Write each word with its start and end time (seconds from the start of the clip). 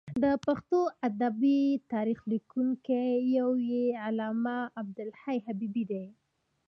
د 0.23 0.25
پښتو 0.45 0.79
ادبي 1.07 1.59
تاریخ 1.93 2.19
لیکونکی 2.33 3.07
یو 3.37 3.49
یې 3.71 3.85
علامه 4.07 4.57
عبدالحی 4.81 5.37
حبیبي 5.47 5.83
دی. 5.91 6.05